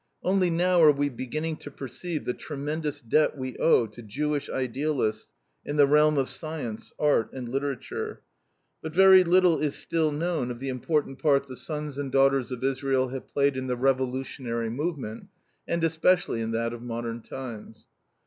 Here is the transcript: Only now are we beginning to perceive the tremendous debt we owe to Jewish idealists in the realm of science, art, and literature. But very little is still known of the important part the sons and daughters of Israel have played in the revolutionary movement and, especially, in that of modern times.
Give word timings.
Only 0.23 0.49
now 0.49 0.81
are 0.81 0.91
we 0.91 1.09
beginning 1.09 1.57
to 1.57 1.69
perceive 1.69 2.25
the 2.25 2.33
tremendous 2.33 3.01
debt 3.01 3.37
we 3.37 3.55
owe 3.59 3.85
to 3.85 4.01
Jewish 4.01 4.49
idealists 4.49 5.31
in 5.63 5.75
the 5.75 5.85
realm 5.85 6.17
of 6.17 6.27
science, 6.27 6.91
art, 6.97 7.31
and 7.33 7.47
literature. 7.47 8.23
But 8.81 8.95
very 8.95 9.23
little 9.23 9.59
is 9.59 9.75
still 9.75 10.11
known 10.11 10.49
of 10.49 10.57
the 10.59 10.69
important 10.69 11.19
part 11.19 11.45
the 11.45 11.55
sons 11.55 11.99
and 11.99 12.11
daughters 12.11 12.51
of 12.51 12.63
Israel 12.63 13.09
have 13.09 13.27
played 13.29 13.55
in 13.55 13.67
the 13.67 13.77
revolutionary 13.77 14.71
movement 14.71 15.27
and, 15.67 15.83
especially, 15.83 16.41
in 16.41 16.49
that 16.49 16.73
of 16.73 16.81
modern 16.81 17.21
times. 17.21 17.85